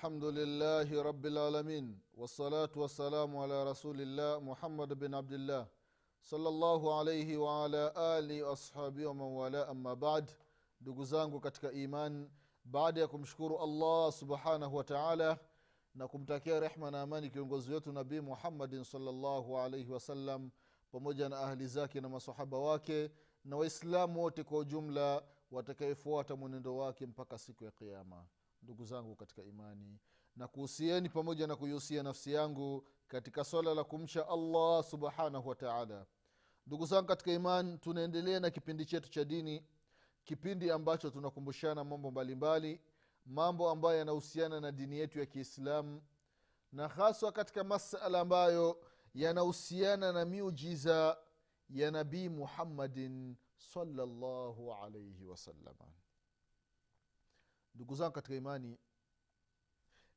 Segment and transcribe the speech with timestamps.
[0.00, 5.66] الحمد لله رب العالمين والصلاة والسلام على رسول الله محمد بن عبد الله
[6.22, 10.30] صلى الله عليه وعلى آله وأصحابه ومن والاه أما بعد
[10.80, 12.30] ndugu zangu katika iman
[12.64, 15.38] baada ya kumshukuru allah subhanahu wa taala
[15.94, 20.50] na kumtakia rehma na amani kiongozi wetu nabii muhammadin salllahu alaihi wasallam
[20.92, 23.10] pamoja na ahli zake na masahaba wake
[23.44, 28.24] na waislamu wote kwa ujumla watakayefuata mwenendo wake mpaka siku ya kiama
[28.61, 29.99] ndugu zangu katika imani
[30.35, 36.05] na kuhusieni pamoja na kuihusia nafsi yangu katika swala la kumcha allah subhanahu wataala
[36.67, 39.65] ndugu zangu katika imani tunaendelea na kipindi chetu cha dini
[40.23, 42.81] kipindi ambacho tunakumbushana mambo mbalimbali
[43.25, 46.01] mambo ambayo yanahusiana na dini yetu ya kiislamu
[46.71, 48.81] na haswa katika masala ambayo
[49.13, 51.17] yanahusiana na miujiza
[51.69, 55.85] ya nabii muhammadin salllahu alaihi wasalama
[57.75, 58.77] ndugu zangu katika imani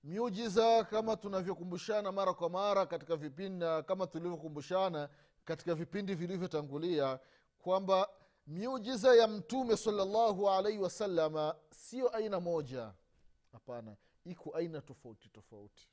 [0.04, 5.08] miujiza kama tunavyokumbushana mara kwa mara katika vipindi kama tulivyokumbushana
[5.44, 7.18] katika vipindi vilivyotangulia
[7.58, 8.08] kwamba
[8.46, 12.92] miujiza ya mtume salllahu alaihi wasalama sio aina moja.
[13.52, 15.88] Hapana iko aina tofauti tofauti.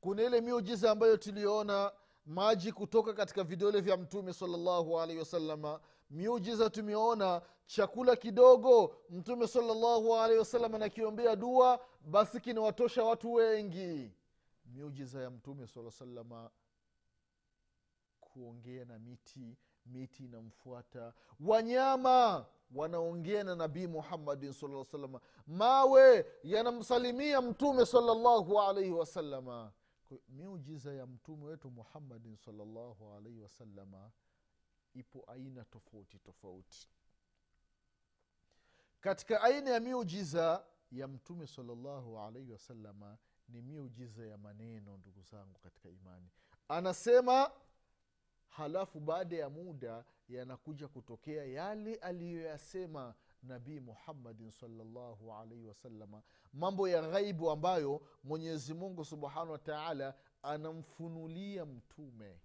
[0.00, 1.92] Kuna ile miujiza ambayo tuliona
[2.26, 5.80] maji kutoka katika vidole vya mtume salllahu alaihi wasalama
[6.12, 14.10] miujiza tumeona chakula kidogo mtume salllahu alehi wasallam anakiombea dua basi kinawatosha watu wengi.
[14.64, 16.50] Miujiza ya mtume saa salama
[18.20, 21.12] kuongea na miti miti inamfuata.
[21.40, 29.72] Wanyama wanaongea na nabii muhammadin saa salama mawe yanamsalimia mtume salallahu alaihi wasalama
[30.28, 34.10] miujiza ya mtume wetu muhammadin salallahu alaihi wasalama
[34.94, 36.88] ipo aina tofauti tofauti.
[39.00, 45.58] Katika aina ya miujiza ya mtume salllahu alaihi wasalama ni miujiza ya maneno ndugu zangu
[45.58, 46.28] katika imani.
[46.68, 47.50] Anasema
[48.48, 56.22] halafu baada ya muda yanakuja kutokea yale aliyoyasema nabii muhammadin salllahu alaihi wasalama
[56.52, 62.40] mambo ya ghaibu ambayo mwenyezi mungu subhanahu wa taala anamfunulia mtume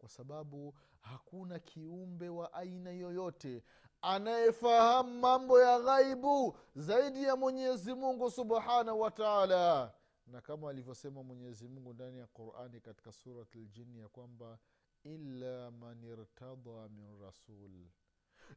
[0.00, 3.62] kwa sababu hakuna kiumbe wa aina yoyote
[4.02, 9.92] anayefahamu mambo ya ghaibu zaidi ya mwenyezi mungu subhanahu wa taala.
[10.26, 14.58] Na kama alivyosema mwenyezi mungu ndani ya qurani katika surat ljini ya kwamba
[15.04, 17.70] illa man irtada min rasul.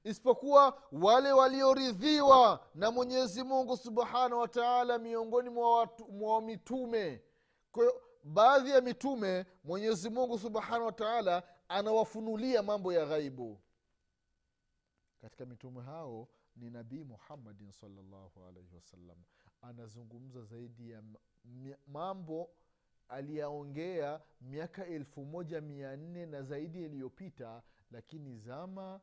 [0.04, 7.22] Isipokuwa wale walioridhiwa na mwenyezi mungu subhanahu wa taala miongoni mwa, mwa mitume.
[7.72, 13.60] Kwahiyo baadhi ya mitume mwenyezi mungu subhanahu wa anawafunulia mambo ya ghaibu.
[15.22, 19.18] Katika mitume hao ni nabii muhammadin salllahu alaihi wasallam.
[19.62, 21.04] Anazungumza zaidi ya
[21.88, 22.50] mambo
[23.10, 29.02] aliyaongea miaka elfu moja mia nne na zaidi yaliyopita lakini zama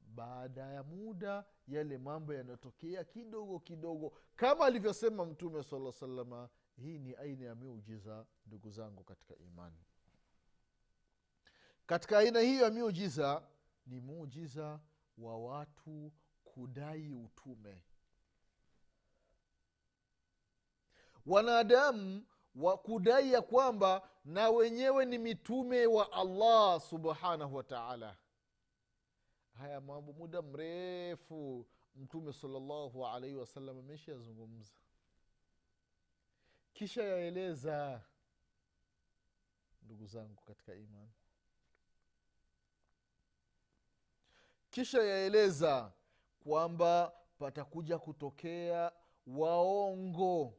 [0.00, 4.12] baada ya muda yale mambo yanatokea kidogo kidogo.
[4.36, 9.84] Kama alivyosema mtume sala salama hii ni aina ya miujiza ndugu zangu katika imani.
[11.86, 13.42] Katika aina hiyo ya miujiza
[13.86, 14.80] ni muujiza
[15.18, 16.12] wa watu
[16.44, 17.82] kudai utume.
[21.26, 28.16] Wanadamu wa kudai ya kwamba na wenyewe ni mitume wa allah subhanahu wataala
[29.52, 31.66] haya mambo muda mrefu
[31.96, 34.72] mtume salllahu alaihi wasallam ameshayazungumza
[36.72, 38.02] kisha yaeleza
[39.82, 41.12] ndugu zangu katika imani
[44.70, 45.92] kisha yaeleza
[46.44, 48.92] kwamba patakuja kutokea
[49.26, 50.58] waongo.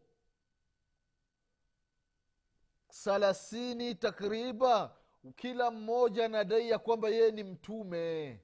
[3.04, 4.98] Thalathini takriba
[5.36, 8.40] kila mmoja anadai ya kwamba yeye ni mtume.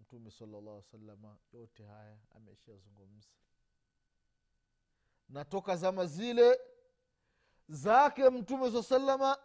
[0.00, 3.28] Mtume salllah salama yote haya ameshazungumza
[5.32, 6.60] na toka zama zile
[7.68, 9.36] zake mtume saa salama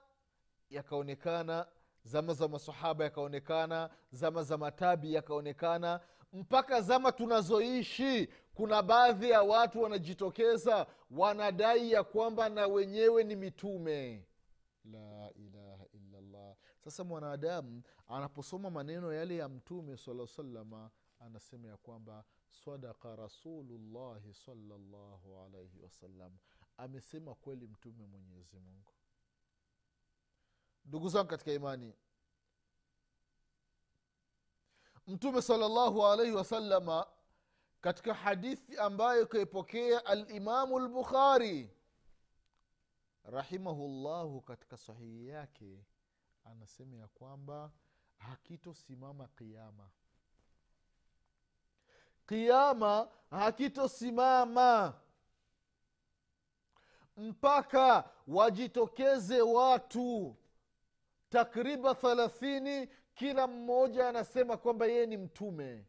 [0.70, 1.68] yakaonekana
[2.04, 6.00] zama za masahaba yakaonekana zama za matabi yakaonekana
[6.34, 14.26] mpaka zama tunazoishi kuna baadhi ya watu wanajitokeza wanadai ya kwamba na wenyewe ni mitume.
[14.86, 16.56] La ilaha illallah.
[16.84, 20.90] Sasa mwanadamu anaposoma maneno yale ya mtume sala salama
[21.20, 26.38] anasema ya kwamba sadaka rasulullahi salllahu alaihi wasallam
[26.78, 28.94] amesema kweli mtume mwenyezi mungu.
[30.86, 31.94] Ndugu zangu katika imani
[35.08, 37.08] mtume salllahu alaihi wasalama
[37.82, 41.70] katika hadithi ambayo kaipokea alimamu lbukhari
[43.24, 45.86] rahimahullahu katika sahihi yake
[46.44, 47.72] anasema ya kwamba
[48.18, 49.90] hakitosimama qiama
[52.28, 54.94] qiama hakitosimama.
[57.18, 60.36] Mpaka wajitokeze watu.
[61.30, 65.86] Takriban thalathini kila mmoja anasema kwamba yeye ni mtume.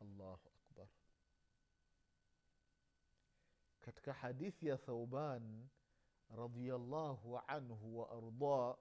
[0.00, 0.86] Allahu akbar.
[3.80, 5.68] Katika hadithi ya thauban
[6.36, 8.76] radiallahu anhu wa ardah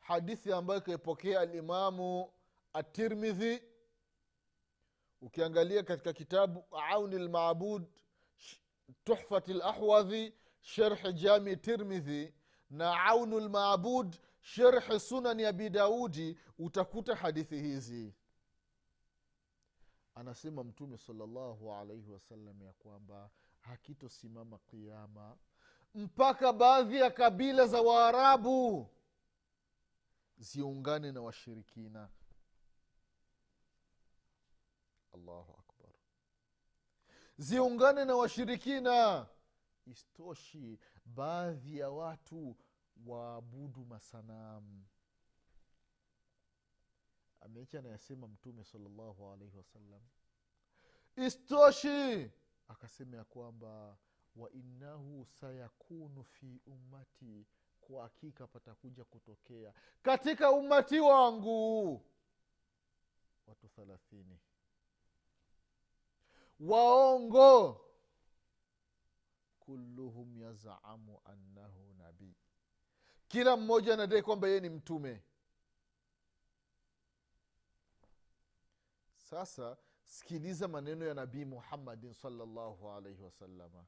[0.00, 2.32] hadithi ambayo ikaipokea alimamu
[2.72, 3.62] atirmidhi
[5.20, 7.86] ukiangalia katika kitabu auni lmabud
[9.04, 12.34] tuhfati lahwadhi sherhi jami tirmidhi
[12.70, 18.14] na aunu lmabud sherhi sunani abi daudi utakuta hadithi hizi.
[20.14, 23.30] Anasema mtume salllahu alaihi wasallam ya kwamba
[23.60, 25.36] hakitosimama qiama
[25.94, 28.88] mpaka baadhi ya kabila za waarabu
[30.38, 32.08] ziungane na washirikina
[35.14, 35.90] allahu akbar.
[37.38, 39.26] Ziungane na washirikina.
[39.86, 42.56] Istoshi baadhi ya watu
[43.06, 44.84] waabudu masanamu
[47.40, 50.00] ameacha anayasema mtume salllahu alaihi wasallam
[51.16, 52.30] istoshi
[52.68, 53.96] akasema ya kwamba
[54.36, 57.46] wainnahu sayakunu fi ummati
[57.80, 59.72] kwa hakika patakuja kutokea
[60.02, 62.04] katika ummati wangu.
[63.46, 64.38] Watu thalathini
[66.60, 67.80] waongo.
[69.60, 72.34] Kulluhum yazamu annahu nabii
[73.28, 75.22] kila mmoja anadai kwamba yeye ni mtume.
[79.16, 83.84] Sasa sikiliza maneno ya nabii muhammadin salllahu alaihi wasalama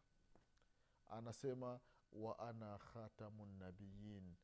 [1.11, 1.81] anasema
[2.13, 4.35] wa ana khatamu nabiyin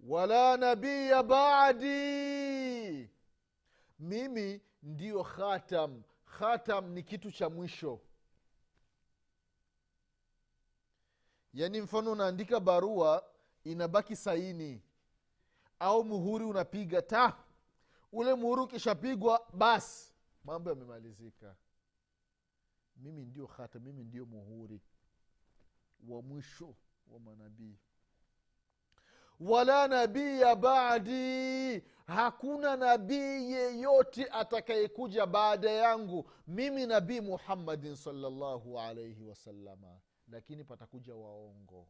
[0.00, 3.10] wala nabiya badi.
[3.98, 6.02] Mimi ndiyo khatam
[6.38, 8.00] khatam ni kitu cha mwisho.
[11.52, 13.24] Yaani mfano unaandika barua
[13.64, 14.82] inabaki saini.
[15.78, 17.36] Au muhuri unapiga ta
[18.12, 20.12] ule muhuri ukishapigwa basi
[20.44, 21.56] mambo yamemalizika.
[22.96, 24.80] Mimi ndio hata mimi ndio muhuri
[26.08, 26.74] wa mwisho
[27.10, 27.78] wa manabii
[29.40, 31.82] wala nabiya badi.
[32.06, 36.30] Hakuna nabii yeyote atakayekuja baada yangu.
[36.46, 41.86] Mimi nabii muhammadin salllahu alaihi wasalama lakini patakuja waongo.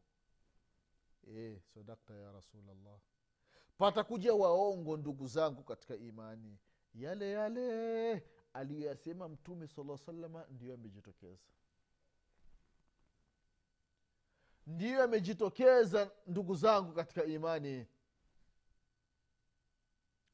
[1.27, 2.99] E, sadakta ya rasulllah
[3.77, 6.57] patakuja waongo ndugu zangu katika imani.
[6.93, 8.23] Yale yale
[8.53, 11.47] aliyoyasema mtume sala salama ndiyo yamejitokeza
[14.67, 17.87] ndiyo yamejitokeza ndugu zangu katika imani.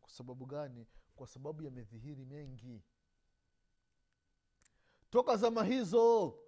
[0.02, 0.88] Kwa sababu gani?
[1.16, 2.82] Kwa sababu yamedhihiri mengi.
[5.10, 6.40] Toka zama hizo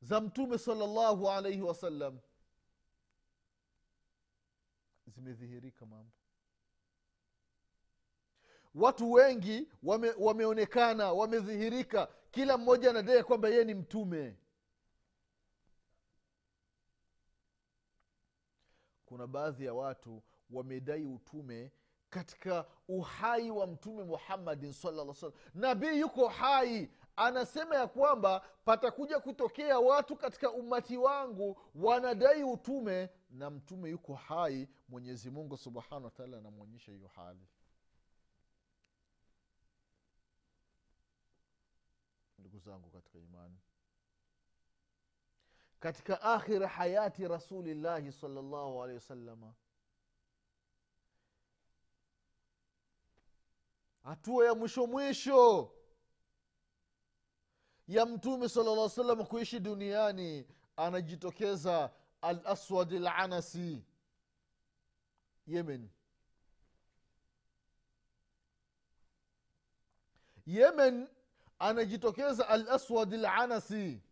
[0.00, 2.18] za mtume salllahu alaihi wasallam
[5.06, 6.12] zimedhihirika mambo.
[8.74, 12.08] Watu wengi wame, wameonekana wamedhihirika.
[12.30, 14.36] Kila mmoja anadai kwamba yeye ni mtume
[19.16, 21.72] kuna baadhi ya watu wamedai utume
[22.10, 30.16] katika uhai wa mtume muhammadin salaa nabii yuko hai anasema ya kwamba patakuja kutokea watu
[30.16, 37.08] katika umati wangu wanadai utume na mtume yuko hai mwenyezi mungu subhanahu wataala anamwonyesha hiyo
[37.08, 37.48] hali.
[42.38, 43.56] Ndugu zangu katika imani
[45.80, 49.54] katika akhiri hayati rasulillahi salllahu alehi wasalama
[54.02, 55.72] hatua ya mwisho mwisho
[57.88, 61.90] ya mtume sala llah salam kuishi duniani anajitokeza
[62.22, 63.84] al aswad lanasi
[65.46, 65.90] yemen.
[70.46, 71.08] Yemen
[71.58, 74.02] anajitokeza al aswad lanasi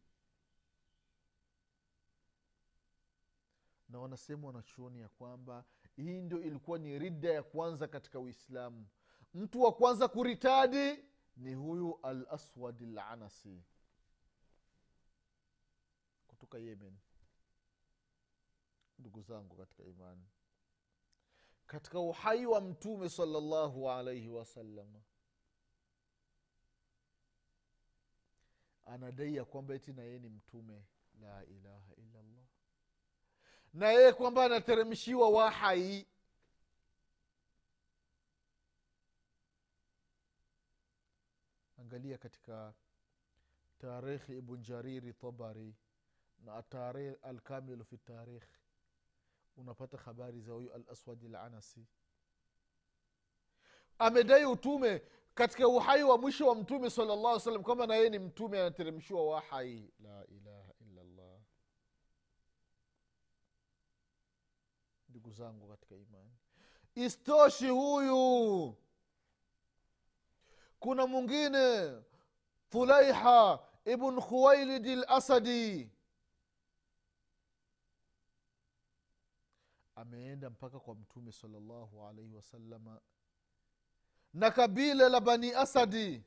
[3.94, 5.64] na wanasema wanachuoni ya kwamba
[5.96, 8.86] hii ndio ilikuwa ni ridda ya kwanza katika uislamu.
[9.34, 11.04] Mtu wa kwanza kuritadi
[11.36, 13.62] ni huyu al aswad lanasi
[16.26, 16.96] kutoka yemen.
[18.98, 20.26] Ndugu zangu katika imani.
[21.66, 25.02] Katika uhai wa mtume salallahu alaihi wasalama
[28.84, 30.84] anadai ya kwamba eti na yeye ni mtume
[31.20, 32.13] la ilaha illallah
[33.74, 36.06] na yeye kwamba anateremshiwa wahai.
[41.80, 42.74] Angalia katika
[43.78, 45.74] tarikhi ibn jariri tabari
[46.44, 48.44] na atarikh alkamilu fi tarikh
[49.56, 50.84] unapata habari za huyu al
[51.30, 51.86] lanasi
[53.98, 55.02] amedai utume
[55.34, 59.24] katika uhai wa mwisho wa mtume sala llah salam kwamba na yeye ni mtume anateremshiwa
[59.26, 59.90] wahai.
[60.02, 61.40] La ilaha illallah
[65.14, 66.30] ndugu zangu katika imani.
[66.94, 68.76] Istoshi huyu.
[70.78, 71.92] Kuna mwingine
[72.68, 75.90] fulaiha ibn khuwailidi lasadi
[79.94, 83.00] ameenda mpaka kwa mtume salllahu alaihi wasalama
[84.32, 86.22] na kabila la bani asadi.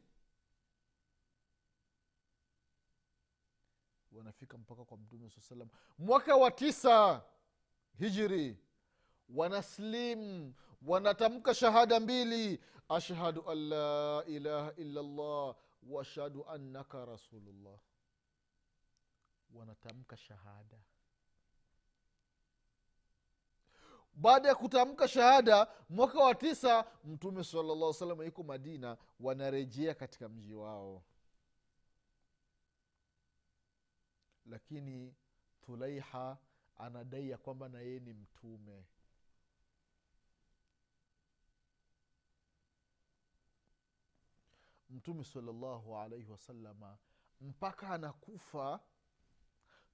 [4.11, 7.23] Wanafika mpaka kwa mtume saa salam mwaka wa tisa
[7.99, 8.57] hijri
[9.29, 10.53] wanaslim
[10.85, 17.79] wanatamka shahada mbili ashhadu an la ilaha illallah waashhadu annaka rasulullah.
[19.53, 20.77] Wanatamka shahada.
[24.13, 30.53] Baada ya kutamka shahada mwaka wa tisa mtume salllah salam iko madina wanarejea katika mji
[30.53, 31.03] wao.
[34.45, 35.15] Lakini
[35.65, 36.37] thulaiha
[36.77, 38.85] anadai ya kwamba na yeye ni mtume
[44.89, 46.97] mtume salllahu alaihi wasalama
[47.41, 48.79] mpaka anakufa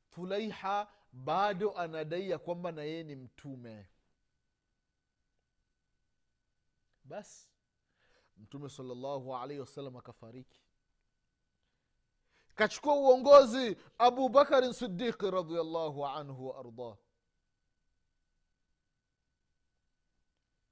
[0.09, 3.87] thulaiha bado anadai ya kwamba na yeye ni mtume.
[7.03, 7.47] Basi
[8.37, 10.61] mtume salllahu alaihi wasallam akafariki.
[12.55, 16.97] Kachukua uongozi abubakari sidiqi radiallahu anhu waardah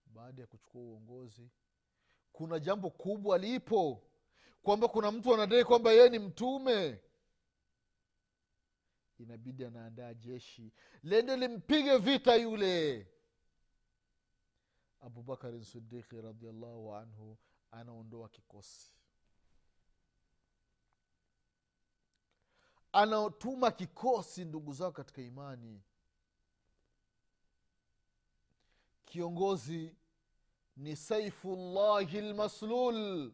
[0.06, 1.50] baada ya kuchukua uongozi
[2.34, 4.04] kuna jambo kubwa lipo
[4.63, 7.01] kwamba kuna mtu anadai kwamba yeye ni mtume?
[9.20, 10.74] Inabidi anaandaa jeshi.
[11.03, 13.08] Lende limpige vita yule.
[15.01, 17.38] Abubakarin sidiki radiallahu anhu
[17.72, 18.94] anaondoa kikosi.
[22.91, 25.82] Anaotuma kikosi ndugu zao katika imani.
[29.06, 29.96] Kiongozi
[30.77, 33.34] ni saifullahi lmaslul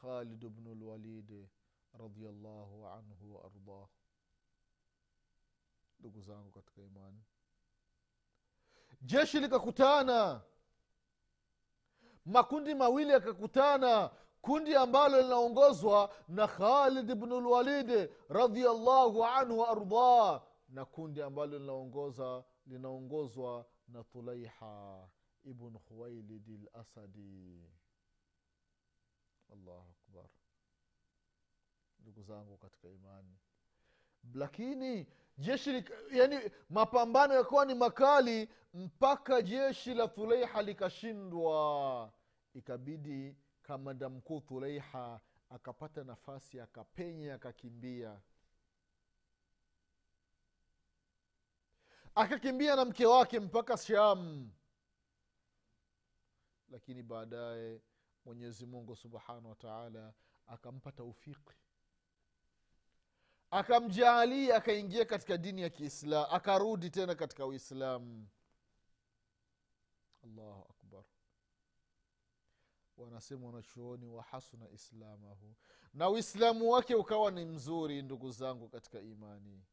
[0.00, 1.48] khalid bnu lwalid
[1.98, 3.88] radiallahu anhu waardah
[5.98, 7.22] ndugu zangu katika imani
[9.02, 10.42] jeshi likakutana
[12.26, 14.10] makundi mawili yakakutana
[14.40, 23.66] kundi ambalo linaongozwa na khalid bnu lwalidi radiallahu anhu waardah na kundi ambalo linaongoza linaongozwa
[23.88, 25.08] na tulaiha
[25.44, 27.62] ibn khuwailidi lasadi
[29.52, 30.24] allahu akbar.
[32.00, 33.36] Ndugu zangu katika imani.
[34.34, 35.06] Lakini
[35.38, 42.12] jeshi yani mapambano yakuwa ni makali mpaka jeshi la thuleiha likashindwa.
[42.54, 48.20] Ikabidi kamanda mkuu thuleiha akapata nafasi akapenya akakimbia.
[52.14, 54.50] Akakimbia na mke wake mpaka sham.
[56.68, 57.80] Lakini baadaye
[58.26, 60.14] mwenyezi mungu subhanahu wataala
[60.46, 61.54] akampa taufiki
[63.50, 68.28] akamjaalia akaingia katika dini ya kiislam akarudi tena katika uislamu.
[70.24, 71.04] Allahu akbar.
[72.96, 75.54] Wanasema wanachuoni wahasuna islamahu.
[75.94, 79.64] Na uislamu wake ukawa ni mzuri ndugu zangu katika imani.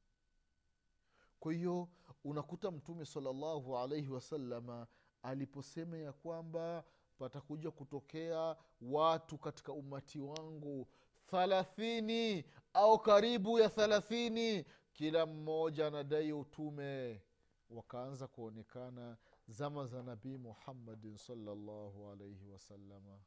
[1.40, 1.90] Kwa hiyo
[2.24, 4.88] unakuta mtume salllahu alaihi wasalama
[5.24, 6.84] aliposema ya kwamba
[7.24, 10.88] patakuja kutokea watu katika umati wangu
[11.26, 14.66] thalathini au karibu ya thalathini.
[14.94, 17.22] Kila mmoja anadai utume.
[17.70, 23.20] Wakaanza kuonekana zama za nabii muhammadin salllahu alaihi wasalama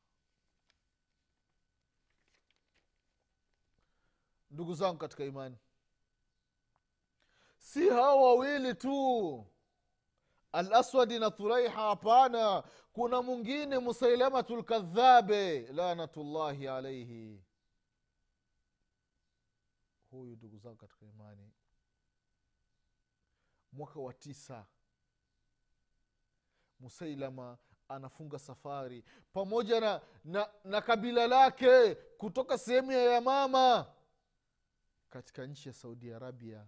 [4.50, 5.56] ndugu zangu katika imani
[7.58, 9.46] si hawa wawili tu
[10.52, 12.62] alaswadi na thuraiha hapana.
[12.92, 17.44] Kuna mwingine musailamatu lkadhabe lanatullahi alaihi
[20.10, 21.52] huyu ndugu zangu katika imani
[23.72, 24.66] mwaka wa tisa
[26.80, 33.92] musailama anafunga safari pamoja na, na, na kabila lake kutoka sehemu ya yamama
[35.10, 36.66] katika nchi ya saudi arabia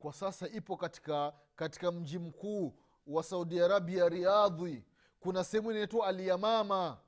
[0.00, 4.84] kwa sasa ipo katika katika mji mkuu wa saudi arabia riadhi
[5.20, 6.98] kuna sehemu inaitwa alyamama.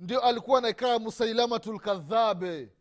[0.00, 2.72] Ndio alikuwa anakaa musailamatu lkadhabe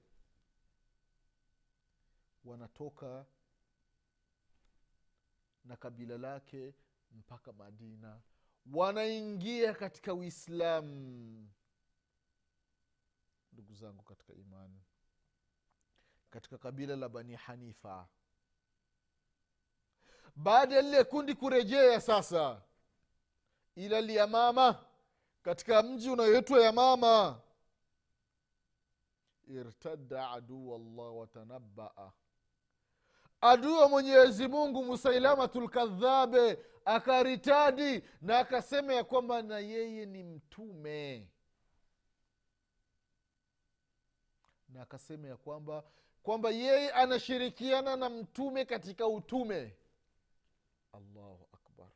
[2.46, 3.26] wanatoka
[5.66, 6.74] na kabila lake
[7.12, 8.20] mpaka madina.
[8.74, 11.50] Wanaingia katika uislamu.
[13.54, 14.82] Ndugu zangu katika imani
[16.30, 18.08] katika kabila la bani hanifa
[20.38, 22.62] baada ya lile kundi kurejea sasa
[23.76, 24.86] ila liyamama
[25.42, 27.42] katika mji unayoitwa yamama
[29.48, 32.12] irtadda aduu llah watanabaa
[33.42, 41.28] adua mwenyezi mungu musailamatu lkadhabe akaritadi na akasema ya kwamba na yeye ni mtume.
[44.70, 45.84] Na akasema ya kwamba
[46.24, 49.76] kwamba yeye anashirikiana na mtume katika utume
[50.94, 51.88] allahu akbar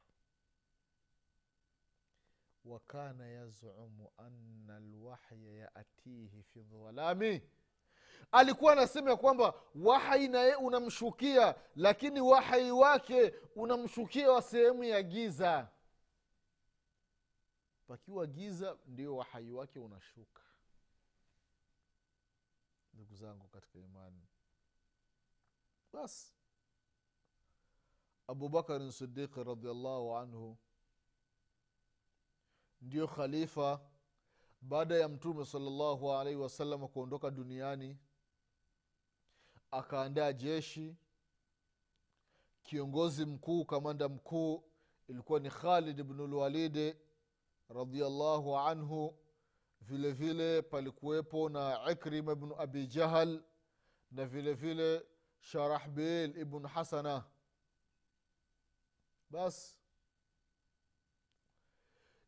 [2.66, 7.42] wakana yazumu ana lwahya yatihi fi dhalami
[8.32, 15.70] alikuwa anasema ya kwamba wahai naye unamshukia lakini wahai wake unamshukia wa sehemu ya giza.
[17.88, 20.42] Pakiwa giza ndio wahai wake unashuka.
[22.94, 24.28] Ndugu zangu katika imani.
[25.94, 26.34] Basi
[28.28, 30.58] abubakarin sidiqi radiallahu anhu
[32.82, 33.82] ndio khalifa
[34.62, 37.98] baada ya mtume salllahu alaihi wasallam kuondoka duniani
[39.72, 40.96] akaandaa jeshi.
[42.64, 44.64] Kiongozi mkuu kamanda mkuu
[45.08, 46.96] ilikuwa ni khalid bnulwalidi
[47.70, 49.18] radiallahu anhu.
[49.82, 53.44] Vile vile palikuwepo na ikrima bnu abi jahal
[54.12, 55.06] na vile vile
[55.40, 57.24] sharahbil ibnu hasana.
[59.30, 59.81] Basi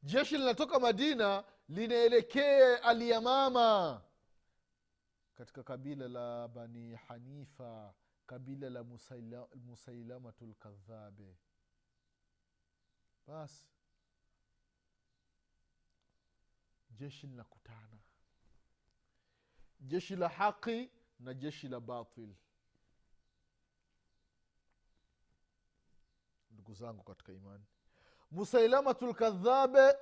[0.03, 4.01] jeshi linatoka madina linaelekea alyamama
[5.35, 7.93] katika kabila la bani hanifa
[8.27, 8.83] kabila la
[9.55, 11.37] musailamatu lkadhabe
[13.27, 13.65] basi
[16.91, 17.99] jeshi linakutana.
[19.79, 20.89] Jeshi la haqi
[21.19, 22.35] na jeshi la batil.
[26.51, 27.65] Ndugu zangu katika imani
[28.33, 29.95] musailamatu lkadhabe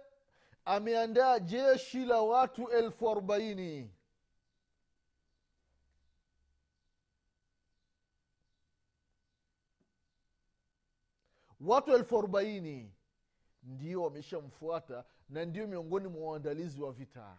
[0.66, 3.92] ameandaa jeshi la watu elfu arobaini.
[11.60, 12.92] Watu elfu arobaini
[13.64, 17.38] ndio wameshamfuata na ndio miongoni mwa waandalizi wa vita.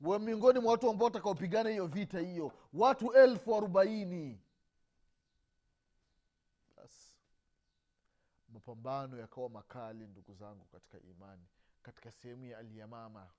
[0.00, 4.40] Miongoni mwa watu ambao watakaopigana hiyo vita hiyo watu elfu arobaini
[6.76, 7.16] basi
[8.52, 11.46] mapambano yakawa makali ndugu zangu katika imani
[11.82, 13.30] katika sehemu ya alyamama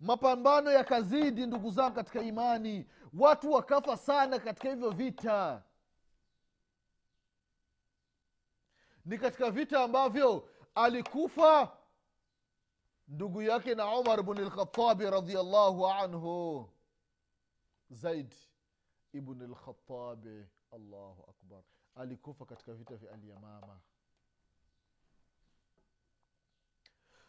[0.00, 2.86] mapambano yakazidi ndugu zangu katika imani.
[3.18, 5.62] Watu wakafa sana katika hivyo vita.
[9.04, 11.76] Ni katika vita ambavyo alikufa
[13.08, 16.68] ndugu yake na umar bn lkhatabi radiallahu anhu
[17.90, 18.34] zaid
[19.12, 21.62] ibn lkhatabi allahu akbar
[21.98, 23.80] alikufa katika vita vya alyamama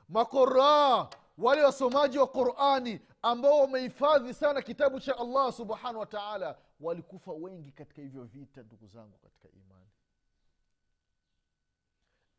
[0.10, 7.32] makoraa wale wasomaji wa qurani ambao wamehifadhi sana kitabu cha allah subhanahu wa taala walikufa
[7.34, 9.90] wengi katika hivyo vita ndugu zangu katika imani.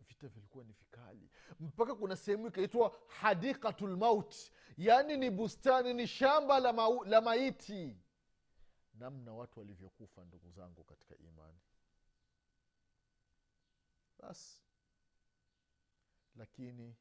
[0.08, 1.30] Vita vilikuwa ni vikali.
[1.60, 7.96] Mpaka kuna sehemu ikaitwa hadikatu lmauti yaani ni bustani ni shamba la, mau, la maiti.
[8.94, 11.58] Namna watu walivyokufa ndugu zangu katika imani
[14.22, 14.62] basi.
[16.36, 16.96] Lakini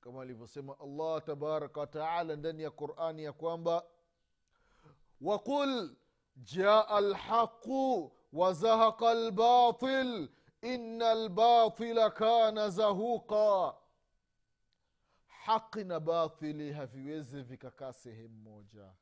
[0.00, 3.84] kama alivyosema allah tabaraka wataala ndani ya qurani ya kwamba
[5.20, 5.96] waqul
[6.36, 10.28] jaa lhaqu wazahaqa lbatil
[10.62, 13.74] ina lbatila kana zahuqa
[15.26, 18.92] haqi na batili haviwezi vikakaa sehemu moja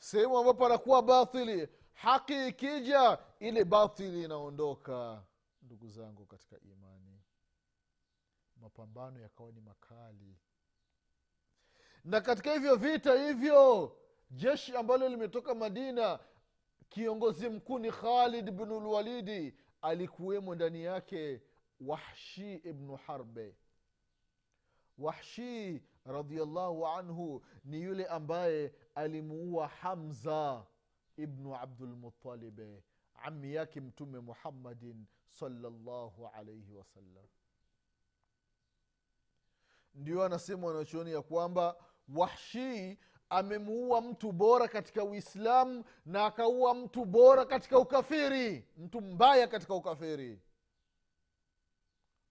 [0.00, 5.22] sehemu ambapo anakuwa bathili haki ikija ile bathili inaondoka.
[5.62, 7.22] Ndugu zangu katika imani
[8.56, 10.38] mapambano yakawa ni makali.
[12.04, 13.96] Na katika hivyo vita hivyo
[14.30, 16.18] jeshi ambalo limetoka madina
[16.88, 21.42] kiongozi mkuu ni khalid bnulwalidi alikuwemo ndani yake
[21.80, 23.56] wahshi ibnu harbe
[24.98, 30.66] wahshi radiallahu anhu ni yule ambaye alimuua hamza
[31.16, 32.82] ibnu abdulmutalibe
[33.14, 37.26] ami yake mtume muhammadin salllahu alaihi wasallam
[39.94, 41.76] ndio anasema wanachuoni ya kwamba
[42.08, 42.98] wahshii
[43.28, 50.40] amemuua mtu bora katika uislamu na akaua mtu bora katika ukafiri mtu mbaya katika ukafiri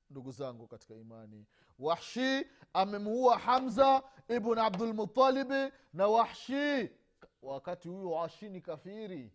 [0.10, 1.46] ndugu zangu katika imani.
[1.80, 6.90] Wahshi amemuua hamza ibn abdulmutalibi na wahshi
[7.42, 9.32] wakati huyo wahshi ni kafiri.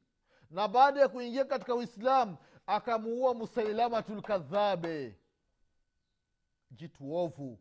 [0.51, 5.19] Na baada ya kuingia katika uislamu akamuua musailamatu lkadhabe
[6.71, 7.59] jitu ovu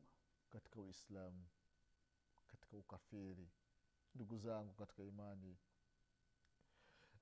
[0.50, 1.46] katika uislamu
[2.48, 3.50] katika ukafiri.
[4.16, 5.58] Ndugu zangu katika imani.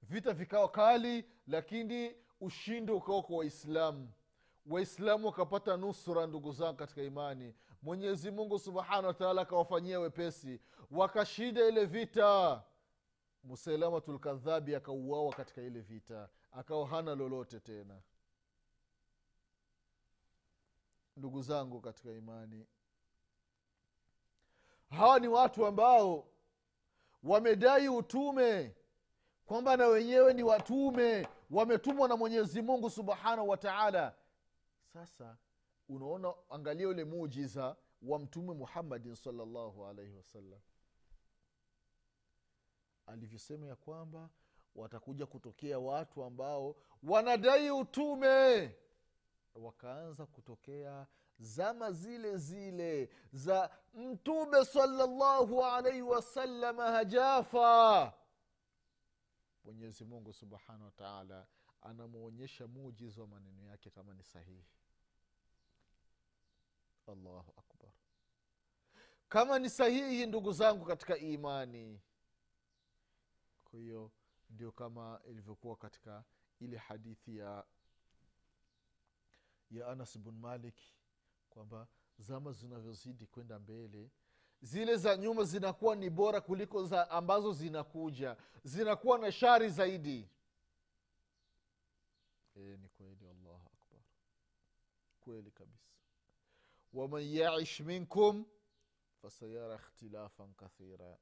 [0.02, 4.12] Vita vikawa kali lakini ushindi ukawa kwa waislamu
[4.66, 7.56] waislamu wakapata nusra ndugu zangu katika imani.
[7.82, 10.60] Mwenyezi mungu subhanahu wataala akawafanyia wepesi.
[10.92, 12.64] Wakashinda ile vita.
[13.44, 16.30] Musailamatu lkadhabi akauawa katika ile vita.
[16.52, 18.02] Akawa hana lolote tena.
[21.18, 22.66] Ndugu zangu katika imani.
[24.90, 26.28] Hawa ni watu ambao
[27.24, 28.76] wamedai utume
[29.46, 31.28] kwamba na wenyewe ni watume.
[31.52, 34.14] Wametumwa na mwenyezi mungu subhanahu wa taala
[34.94, 35.38] sasa
[35.90, 40.60] unaona angalia ule mujiza wa mtume muhammadin salllahu alaihi wasallam
[43.06, 44.30] alivyosema ya kwamba
[44.76, 48.76] watakuja kutokea watu ambao wanadai utume.
[49.56, 51.08] Wakaanza kutokea
[51.40, 58.14] zama zile zile za mtume salllahu alaihi wasalama hajafa.
[59.64, 61.48] Mwenyezi mungu subhanahu wataala
[61.82, 64.66] anamwonyesha mujiza wa maneno yake kama ni sahihi
[67.08, 67.92] allahu akbar.
[69.30, 72.02] Kama ni sahihi ndugu zangu katika imani
[73.64, 74.12] kwa hiyo
[74.50, 76.24] ndio kama ilivyokuwa katika
[76.60, 77.66] ile hadithi ya
[79.72, 80.76] ya anas bn malik
[81.50, 81.88] kwamba
[82.18, 84.12] zama zinavyozidi kwenda mbele
[84.62, 90.30] zile za nyuma zinakuwa ni bora kuliko za ambazo zinakuja zinakuwa na shari zaidi.
[92.56, 94.02] E, ni kweli allahu akbar.
[95.22, 95.91] Kweli kabisa
[96.94, 98.46] waman yaish minkum
[99.22, 101.18] fasayara ikhtilafan kathira.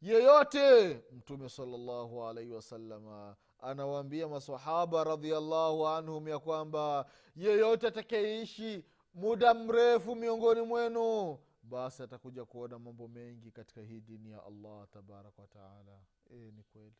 [0.00, 10.16] Yeyote mtume salllahu alaihi wasalama anawaambia masahaba radiallahu anhum ya kwamba yeyote atakayeishi muda mrefu
[10.16, 16.00] miongoni mwenu basi atakuja kuona mambo mengi katika hii dini ya allah tabaraka wataala
[16.30, 16.94] e, ni kweli.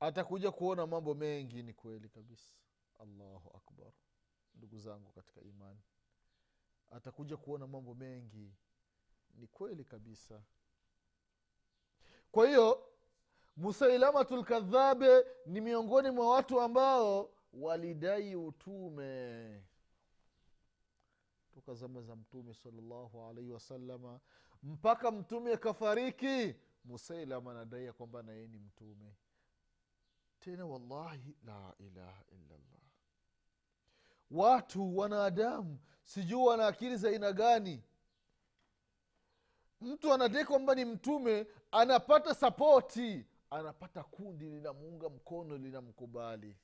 [0.00, 2.52] Atakuja kuona mambo mengi ni kweli kabisa.
[3.00, 3.92] Allahu akbar.
[4.54, 5.80] Ndugu zangu katika imani
[6.92, 8.54] atakuja kuona mambo mengi.
[9.34, 10.42] Ni kweli kabisa.
[12.32, 12.88] Kwa hiyo
[13.56, 19.62] musailamatu lkadhabe ni miongoni mwa watu ambao walidai utume.
[21.54, 24.20] Toka zama za mtume salllahu alaihi wasalama
[24.62, 29.16] mpaka mtume akafariki musailama anadai ya kwamba naye ni mtume.
[30.40, 32.81] Tena wallahi la ilaha illallah
[34.32, 37.82] watu wanadamu sijui wana akili za aina gani.
[39.80, 43.26] Mtu anadai kwamba ni mtume anapata sapoti.
[43.50, 46.56] Anapata kundi linamuunga mkono linamkubali.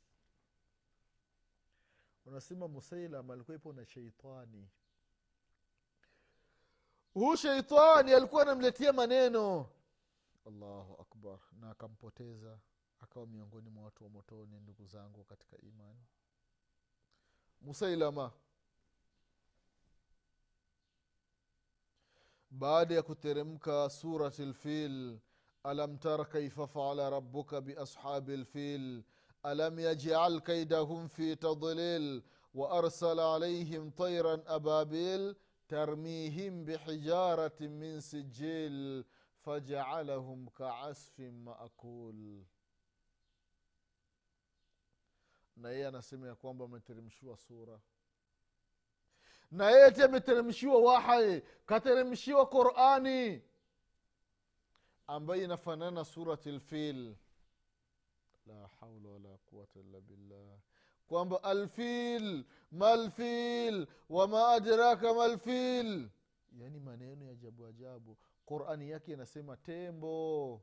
[2.27, 4.69] Unasema musailam alikuwepo na sheitani.
[7.15, 9.67] Huu sheitani alikuwa anamletea maneno.
[10.47, 11.39] Allahu akbar.
[11.61, 12.59] Na akampoteza.
[13.01, 16.07] Akawa miongoni mwa watu wa motoni ndugu zangu katika imani
[17.63, 18.33] musailama
[22.51, 25.19] baada ya kuteremka surati lfil
[25.65, 29.03] alam tara kaifa faala rabuka biashabi lfil
[29.43, 32.23] alam yajal kaidahum fi tadlil
[32.55, 35.35] waarsala alaihim tairan ababil
[35.69, 39.05] tarmihim bihijaratin min sijil
[39.45, 42.43] fajaalahum kaasfin maakul
[45.59, 47.81] na yeye anasema ya kwamba ameteremshiwa sura.
[49.51, 53.43] Na yeye ti ameteremshiwa wahai kateremshiwa qurani
[55.07, 57.15] ambayo inafanana na surati lfil
[58.47, 60.59] la haula wala quwata illa billah.
[61.09, 66.09] Kwamba alfil malfil wama adraka malfil
[66.53, 68.17] yaani maneno ya ajabu ajabu.
[68.47, 70.63] Qurani yake inasema tembo.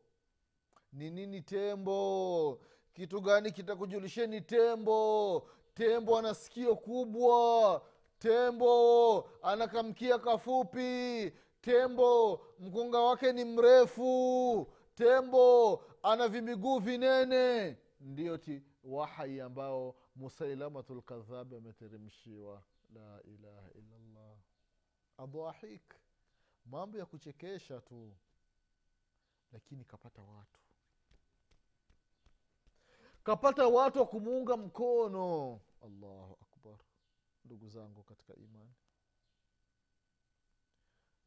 [0.94, 2.62] Ni nini tembo
[2.96, 4.42] kitu gani kitakujulisheni?
[4.42, 5.50] Tembo.
[5.74, 7.86] Tembo ana sikio kubwa.
[8.20, 11.34] Tembo ana kamkia kafupi.
[11.62, 14.68] Tembo mkunga wake ni mrefu.
[14.96, 17.78] Tembo ana vimiguu vinene.
[18.00, 22.64] Ndiyo ti wahai ambao musailamatu lkadhabi ameteremshiwa.
[22.94, 24.38] La ilaha illallah.
[25.18, 25.94] Adhahik.
[26.66, 28.12] Mambo ya kuchekesha tu.
[29.54, 30.65] Lakini kapata watu
[33.26, 35.60] kapata watu wa kumuunga mkono.
[35.84, 36.78] Allahu akbar.
[37.46, 38.74] Ndugu zangu katika imani.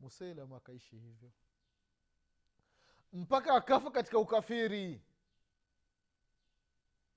[0.01, 1.31] Musailama akaishi hivyo.
[3.13, 5.03] Mpaka akafa katika ukafiri.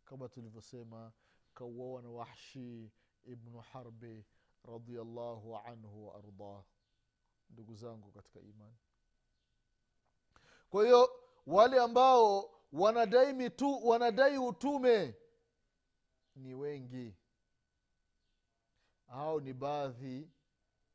[0.06, 1.12] Kama tulivyosema
[1.54, 2.91] kauawa na wahshi
[3.24, 4.26] ibnu harbi
[4.63, 6.63] radiallahu anhu waardah
[7.50, 8.78] ndugu zangu katika imani.
[10.70, 11.10] Kwa hiyo
[11.48, 15.15] wale ambao wanadai mitu wanadai utume.
[16.36, 17.15] Ni wengi.
[19.07, 20.29] Hao ni baadhi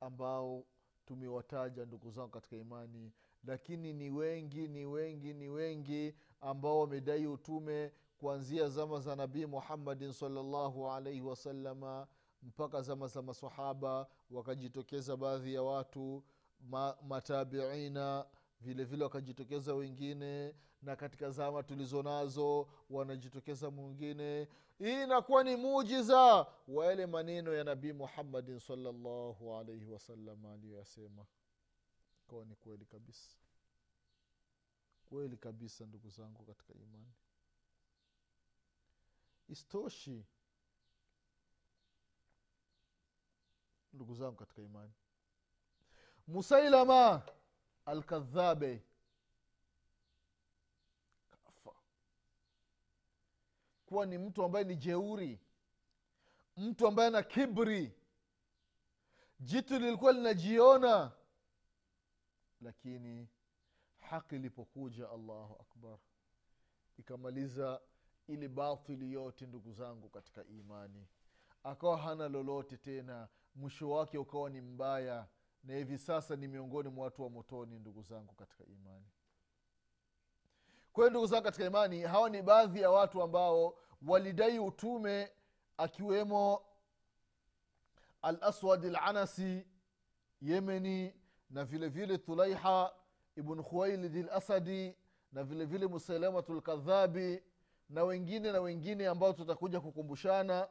[0.00, 0.64] ambao
[1.06, 3.12] tumewataja ndugu zangu katika imani.
[3.44, 10.12] Lakini ni wengi ni wengi ni wengi ambao wamedai utume kuanzia zama za nabii muhammadin
[10.12, 12.06] salllahu alaihi wasalama
[12.42, 16.24] mpaka zama za masahaba wakajitokeza baadhi ya watu
[16.60, 18.26] ma, matabiina
[18.60, 24.48] vile vile wakajitokeza wengine na katika zama tulizo nazo wanajitokeza mwingine.
[24.78, 31.26] Hii inakuwa ni mujiza wa yale maneno ya nabii muhammadin salllahu alaihi wasallam aliyoyasema.
[32.30, 33.36] Kawa ni kweli kabisa.
[35.06, 37.12] Kweli kabisa ndugu zangu katika imani.
[39.48, 40.24] Istoshi
[43.92, 44.92] ndugu zangu katika imani.
[46.26, 47.22] Musailama
[47.86, 48.82] alkadhabe
[51.30, 51.70] kafa.
[53.86, 55.40] Kuwa ni mtu ambaye ni jeuri.
[56.56, 57.92] Mtu ambaye ana kibri.
[59.40, 61.12] Jitu lilikuwa linajiona.
[62.60, 63.28] Lakini
[64.00, 65.98] haki ilipokuja allahu akbar.
[66.98, 67.80] Ikamaliza
[68.26, 71.06] ili batili yote ndugu zangu katika imani.
[71.62, 73.28] Akawa hana lolote tena.
[73.54, 75.26] Mwisho wake ukawa ni mbaya
[75.66, 79.06] na hivi sasa ni miongoni mwa watu wa motoni ndugu zangu katika imani.
[80.92, 85.32] Kwa hiyo ndugu zangu katika imani hawa ni baadhi ya watu ambao walidai utume
[85.76, 86.62] akiwemo
[88.22, 89.66] al aswad lanasi
[90.42, 91.14] yemeni
[91.50, 92.94] na vile vile tulaiha
[93.36, 94.96] ibn khuwailid lasadi
[95.32, 97.42] na vile vile musalamatu lkadhabi
[97.88, 100.68] na wengine na wengine ambao tutakuja kukumbushana.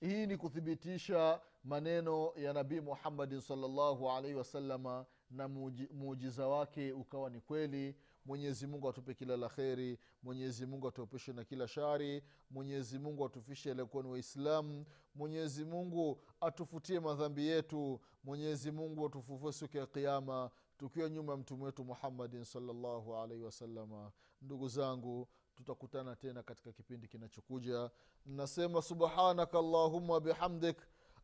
[0.00, 5.48] Hii ni kuthibitisha maneno ya nabii muhammadin salllahu alaihi wasalama na
[5.92, 7.96] muujiza wake ukawa ni kweli.
[8.26, 13.70] Mwenyezi mungu atupe kila la kheri mwenyezi mungu atuepushe na kila shari mwenyezi mungu atufishe
[13.70, 21.08] aliyekuwa ni waislamu mwenyezi mungu atufutie madhambi yetu mwenyezi mungu atufufue siku ya kiama tukiwa
[21.10, 27.90] nyuma ya mtume wetu muhammadin salllahu alaihi wasalama ndugu zangu tutakutana tena katika kipindi kinachokuja.
[28.26, 30.76] Nasema subhanaka allahumma bihamdik